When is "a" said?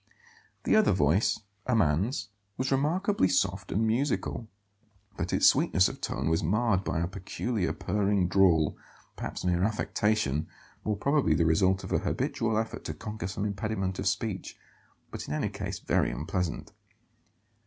1.67-1.75, 7.01-7.07, 11.91-11.99